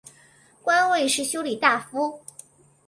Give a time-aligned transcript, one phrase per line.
[0.63, 2.19] 官位是修理大夫。